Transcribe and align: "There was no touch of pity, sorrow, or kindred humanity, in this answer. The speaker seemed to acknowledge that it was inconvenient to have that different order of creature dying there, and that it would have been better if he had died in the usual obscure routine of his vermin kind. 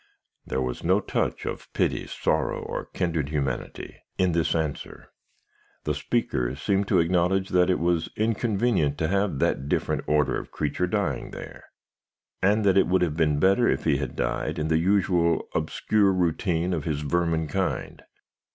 "There 0.47 0.63
was 0.63 0.83
no 0.83 0.99
touch 0.99 1.45
of 1.45 1.71
pity, 1.73 2.07
sorrow, 2.07 2.59
or 2.59 2.85
kindred 2.85 3.29
humanity, 3.29 3.97
in 4.17 4.31
this 4.31 4.55
answer. 4.55 5.11
The 5.83 5.93
speaker 5.93 6.55
seemed 6.55 6.87
to 6.87 6.97
acknowledge 6.97 7.49
that 7.49 7.69
it 7.69 7.77
was 7.77 8.09
inconvenient 8.15 8.97
to 8.97 9.07
have 9.09 9.37
that 9.37 9.69
different 9.69 10.05
order 10.07 10.39
of 10.39 10.49
creature 10.49 10.87
dying 10.87 11.29
there, 11.29 11.65
and 12.41 12.65
that 12.65 12.79
it 12.79 12.87
would 12.87 13.03
have 13.03 13.15
been 13.15 13.39
better 13.39 13.67
if 13.67 13.83
he 13.83 13.97
had 13.97 14.15
died 14.15 14.57
in 14.57 14.69
the 14.69 14.79
usual 14.79 15.47
obscure 15.53 16.11
routine 16.11 16.73
of 16.73 16.83
his 16.83 17.01
vermin 17.01 17.47
kind. 17.47 18.01